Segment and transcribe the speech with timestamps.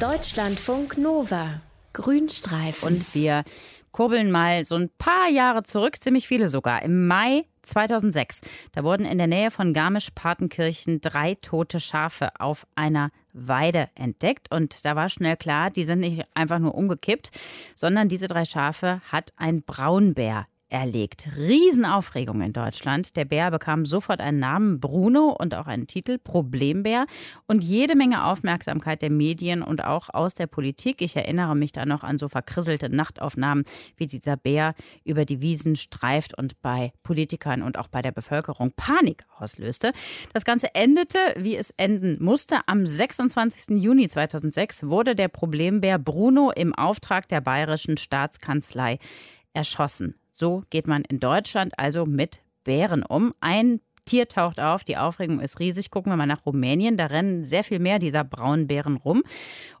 [0.00, 1.60] Deutschlandfunk Nova.
[1.92, 2.88] Grünstreifen.
[2.88, 3.44] Und wir
[3.92, 6.80] kurbeln mal so ein paar Jahre zurück, ziemlich viele sogar.
[6.80, 8.40] Im Mai 2006,
[8.72, 14.50] da wurden in der Nähe von Garmisch-Partenkirchen drei tote Schafe auf einer Weide entdeckt.
[14.50, 17.30] Und da war schnell klar, die sind nicht einfach nur umgekippt,
[17.76, 21.28] sondern diese drei Schafe hat ein Braunbär erlegt.
[21.36, 23.16] Riesenaufregung in Deutschland.
[23.16, 27.06] Der Bär bekam sofort einen Namen Bruno und auch einen Titel Problembär
[27.46, 31.02] und jede Menge Aufmerksamkeit der Medien und auch aus der Politik.
[31.02, 33.64] Ich erinnere mich da noch an so verkrisselte Nachtaufnahmen,
[33.96, 38.72] wie dieser Bär über die Wiesen streift und bei Politikern und auch bei der Bevölkerung
[38.76, 39.92] Panik auslöste.
[40.32, 42.60] Das Ganze endete, wie es enden musste.
[42.66, 43.82] Am 26.
[43.82, 48.98] Juni 2006 wurde der Problembär Bruno im Auftrag der bayerischen Staatskanzlei
[49.52, 50.19] erschossen.
[50.30, 53.34] So geht man in Deutschland also mit Bären um.
[53.40, 53.80] Ein
[54.10, 55.90] Tier taucht auf, die Aufregung ist riesig.
[55.90, 59.22] Gucken wir mal nach Rumänien, da rennen sehr viel mehr dieser braunen Bären rum.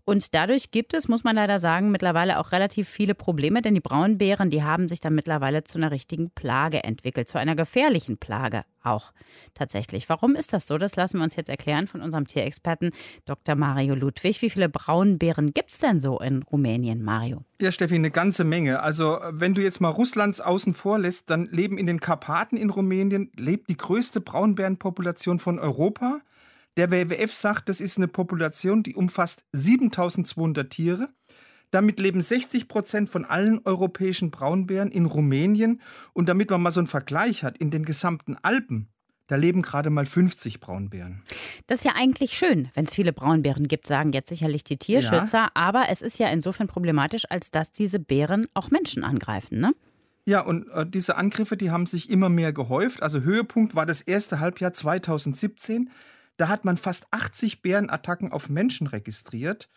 [0.04, 3.80] Und dadurch gibt es, muss man leider sagen, mittlerweile auch relativ viele Probleme, denn die
[3.80, 8.64] Braunbären, die haben sich dann mittlerweile zu einer richtigen Plage entwickelt, zu einer gefährlichen Plage
[8.84, 9.12] auch
[9.54, 10.08] tatsächlich.
[10.08, 10.78] Warum ist das so?
[10.78, 12.90] Das lassen wir uns jetzt erklären von unserem Tierexperten
[13.24, 13.56] Dr.
[13.56, 14.40] Mario Ludwig.
[14.42, 17.44] Wie viele Braunbären gibt es denn so in Rumänien, Mario?
[17.60, 18.82] Ja, Steffi, eine ganze Menge.
[18.82, 22.70] Also, wenn du jetzt mal Russlands außen vor lässt, dann leben in den Karpaten in
[22.70, 26.22] Rumänien lebt die größte Braunbärenpopulation von Europa.
[26.78, 31.10] Der WWF sagt, das ist eine Population, die umfasst 7200 Tiere.
[31.70, 35.82] Damit leben 60 Prozent von allen europäischen Braunbären in Rumänien.
[36.14, 38.88] Und damit man mal so einen Vergleich hat, in den gesamten Alpen,
[39.30, 41.22] da leben gerade mal 50 Braunbären.
[41.68, 45.38] Das ist ja eigentlich schön, wenn es viele Braunbären gibt, sagen jetzt sicherlich die Tierschützer.
[45.38, 45.50] Ja.
[45.54, 49.72] Aber es ist ja insofern problematisch, als dass diese Bären auch Menschen angreifen, ne?
[50.26, 53.02] Ja, und äh, diese Angriffe, die haben sich immer mehr gehäuft.
[53.02, 55.90] Also Höhepunkt war das erste Halbjahr 2017.
[56.36, 59.68] Da hat man fast 80 Bärenattacken auf Menschen registriert.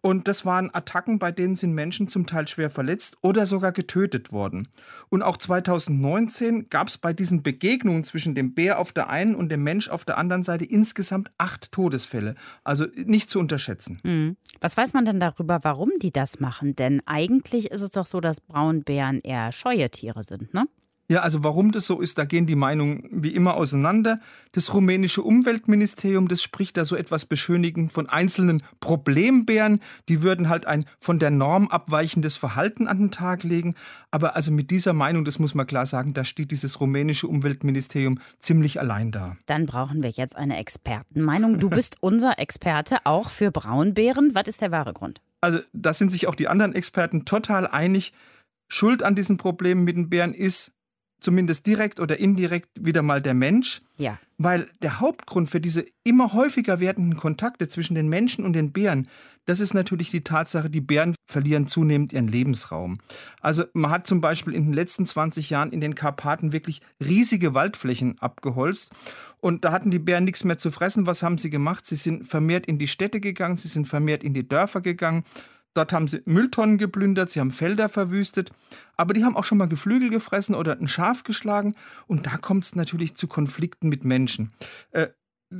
[0.00, 4.30] Und das waren Attacken, bei denen sind Menschen zum Teil schwer verletzt oder sogar getötet
[4.30, 4.68] worden.
[5.08, 9.50] Und auch 2019 gab es bei diesen Begegnungen zwischen dem Bär auf der einen und
[9.50, 12.36] dem Mensch auf der anderen Seite insgesamt acht Todesfälle.
[12.62, 13.98] Also nicht zu unterschätzen.
[14.04, 14.36] Mhm.
[14.60, 16.76] Was weiß man denn darüber, warum die das machen?
[16.76, 20.66] Denn eigentlich ist es doch so, dass Braunbären eher scheue Tiere sind, ne?
[21.10, 24.20] Ja, also warum das so ist, da gehen die Meinungen wie immer auseinander.
[24.52, 29.80] Das rumänische Umweltministerium, das spricht da so etwas beschönigend von einzelnen Problembären,
[30.10, 33.74] die würden halt ein von der Norm abweichendes Verhalten an den Tag legen.
[34.10, 38.20] Aber also mit dieser Meinung, das muss man klar sagen, da steht dieses rumänische Umweltministerium
[38.38, 39.38] ziemlich allein da.
[39.46, 41.58] Dann brauchen wir jetzt eine Expertenmeinung.
[41.58, 44.34] Du bist unser Experte auch für Braunbären.
[44.34, 45.22] Was ist der wahre Grund?
[45.40, 48.12] Also da sind sich auch die anderen Experten total einig.
[48.68, 50.72] Schuld an diesen Problemen mit den Bären ist
[51.20, 53.80] zumindest direkt oder indirekt wieder mal der Mensch.
[53.96, 54.18] Ja.
[54.36, 59.08] Weil der Hauptgrund für diese immer häufiger werdenden Kontakte zwischen den Menschen und den Bären,
[59.46, 62.98] das ist natürlich die Tatsache, die Bären verlieren zunehmend ihren Lebensraum.
[63.40, 67.54] Also man hat zum Beispiel in den letzten 20 Jahren in den Karpaten wirklich riesige
[67.54, 68.92] Waldflächen abgeholzt.
[69.40, 71.06] Und da hatten die Bären nichts mehr zu fressen.
[71.06, 71.86] Was haben sie gemacht?
[71.86, 75.24] Sie sind vermehrt in die Städte gegangen, sie sind vermehrt in die Dörfer gegangen
[75.74, 78.50] Dort haben sie Mülltonnen geplündert, sie haben Felder verwüstet,
[78.96, 81.74] aber die haben auch schon mal Geflügel gefressen oder ein Schaf geschlagen
[82.06, 84.52] und da kommt es natürlich zu Konflikten mit Menschen.
[84.90, 85.08] Äh,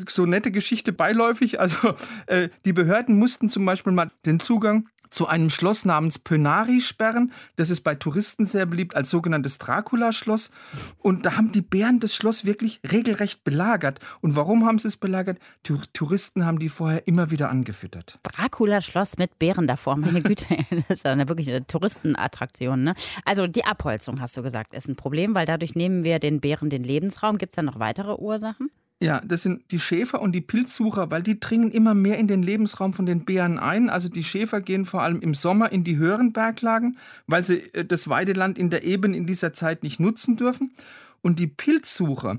[0.09, 1.59] so nette Geschichte beiläufig.
[1.69, 1.95] Also
[2.27, 7.33] äh, die Behörden mussten zum Beispiel mal den Zugang zu einem Schloss namens Pönari sperren.
[7.57, 10.51] Das ist bei Touristen sehr beliebt als sogenanntes Dracula-Schloss.
[10.99, 14.01] Und da haben die Bären das Schloss wirklich regelrecht belagert.
[14.21, 15.39] Und warum haben sie es belagert?
[15.63, 18.19] Tour Touristen haben die vorher immer wieder angefüttert.
[18.23, 20.47] Dracula-Schloss mit Bären davor, meine Güte.
[20.89, 22.83] das ist eine wirklich eine Touristenattraktion.
[22.83, 22.95] Ne?
[23.25, 26.71] Also die Abholzung, hast du gesagt, ist ein Problem, weil dadurch nehmen wir den Bären
[26.71, 27.39] den Lebensraum.
[27.39, 28.71] Gibt es da noch weitere Ursachen?
[29.01, 32.43] Ja, das sind die Schäfer und die Pilzsucher, weil die dringen immer mehr in den
[32.43, 33.91] Lebensraum von den Bären ein.
[33.91, 36.99] Also die Schäfer gehen vor allem im Sommer in die höheren Berglagen,
[37.29, 40.75] weil sie äh, das Weideland in der Ebene in dieser Zeit nicht nutzen dürfen.
[41.21, 42.39] Und die Pilzsucher,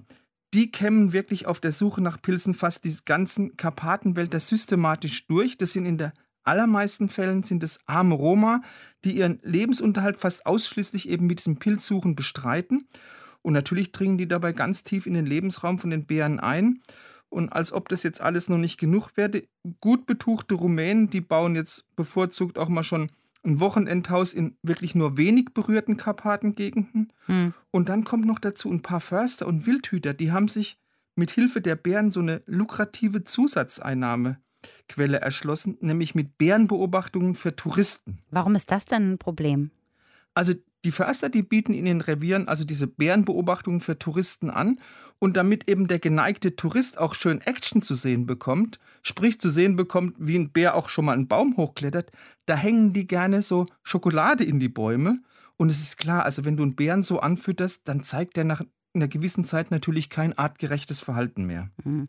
[0.53, 5.57] die kämmen wirklich auf der Suche nach Pilzen fast die ganzen Karpatenwälder systematisch durch.
[5.57, 6.11] Das sind in der
[6.43, 8.61] allermeisten Fällen sind es arme Roma,
[9.05, 12.85] die ihren Lebensunterhalt fast ausschließlich eben mit diesem Pilzsuchen bestreiten.
[13.41, 16.81] Und natürlich dringen die dabei ganz tief in den Lebensraum von den Bären ein.
[17.29, 19.43] Und als ob das jetzt alles noch nicht genug wäre,
[19.81, 23.11] gut betuchte Rumänen, die bauen jetzt bevorzugt auch mal schon
[23.43, 27.13] ein Wochenendhaus in wirklich nur wenig berührten Karpatengegenden.
[27.25, 27.53] Hm.
[27.71, 30.77] Und dann kommt noch dazu ein paar Förster und Wildhüter, die haben sich
[31.15, 38.19] mit Hilfe der Bären so eine lukrative Zusatzeinnahmequelle erschlossen, nämlich mit Bärenbeobachtungen für Touristen.
[38.31, 39.71] Warum ist das denn ein Problem?
[40.33, 40.53] Also
[40.85, 44.77] die Förster, die bieten in den Revieren also diese Bärenbeobachtungen für Touristen an.
[45.21, 49.75] Und damit eben der geneigte Tourist auch schön Action zu sehen bekommt, sprich zu sehen
[49.75, 52.11] bekommt, wie ein Bär auch schon mal einen Baum hochklettert,
[52.45, 55.21] da hängen die gerne so Schokolade in die Bäume.
[55.57, 58.61] Und es ist klar, also wenn du einen Bären so anfütterst, dann zeigt der nach
[58.93, 61.69] einer gewissen Zeit natürlich kein artgerechtes Verhalten mehr.
[61.83, 62.07] Mhm.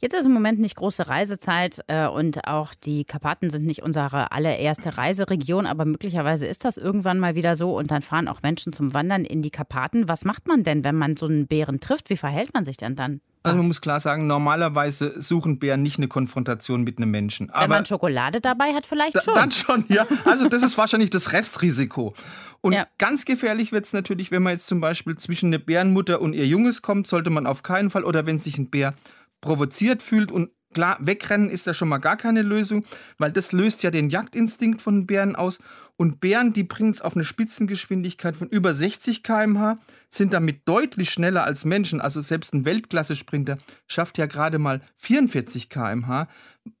[0.00, 4.30] Jetzt ist im Moment nicht große Reisezeit äh, und auch die Karpaten sind nicht unsere
[4.30, 8.72] allererste Reiseregion, aber möglicherweise ist das irgendwann mal wieder so und dann fahren auch Menschen
[8.72, 10.08] zum Wandern in die Karpaten.
[10.08, 12.10] Was macht man denn, wenn man so einen Bären trifft?
[12.10, 13.20] Wie verhält man sich denn dann?
[13.42, 17.50] Also man muss klar sagen, normalerweise suchen Bären nicht eine Konfrontation mit einem Menschen.
[17.54, 19.34] Wenn man Schokolade dabei hat, vielleicht schon.
[19.34, 20.06] Dann schon, ja.
[20.24, 22.14] Also das ist wahrscheinlich das Restrisiko.
[22.60, 22.86] Und ja.
[22.98, 26.46] ganz gefährlich wird es natürlich, wenn man jetzt zum Beispiel zwischen eine Bärenmutter und ihr
[26.46, 28.94] Junges kommt, sollte man auf keinen Fall, oder wenn sich ein Bär
[29.40, 32.84] provoziert fühlt und Klar, wegrennen ist da schon mal gar keine Lösung,
[33.18, 35.58] weil das löst ja den Jagdinstinkt von Bären aus.
[35.96, 39.78] Und Bären, die bringen es auf eine Spitzengeschwindigkeit von über 60 km/h,
[40.08, 42.00] sind damit deutlich schneller als Menschen.
[42.00, 43.58] Also selbst ein Weltklasse-Sprinter
[43.88, 46.28] schafft ja gerade mal 44 km/h.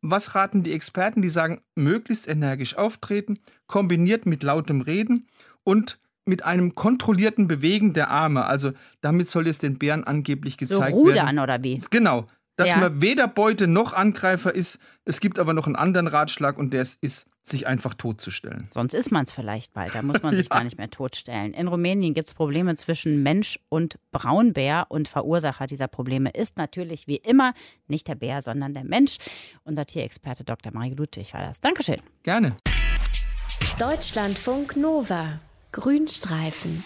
[0.00, 1.20] Was raten die Experten?
[1.20, 5.26] Die sagen, möglichst energisch auftreten, kombiniert mit lautem Reden
[5.64, 8.44] und mit einem kontrollierten Bewegen der Arme.
[8.44, 11.38] Also damit soll es den Bären angeblich gezeigt so rudern werden.
[11.40, 11.82] oder wie?
[11.90, 12.26] Genau,
[12.58, 12.76] dass ja.
[12.78, 14.80] man weder Beute noch Angreifer ist.
[15.04, 18.68] Es gibt aber noch einen anderen Ratschlag und der ist, sich einfach totzustellen.
[18.70, 20.56] Sonst ist man es vielleicht bald, da muss man sich ja.
[20.56, 21.54] gar nicht mehr totstellen.
[21.54, 27.06] In Rumänien gibt es Probleme zwischen Mensch und Braunbär und Verursacher dieser Probleme ist natürlich
[27.06, 27.54] wie immer
[27.86, 29.16] nicht der Bär, sondern der Mensch.
[29.62, 30.72] Unser Tierexperte Dr.
[30.74, 31.60] Marie Ludwig war das.
[31.60, 32.02] Dankeschön.
[32.24, 32.56] Gerne.
[33.78, 35.40] Deutschlandfunk Nova.
[35.70, 36.82] Grünstreifen.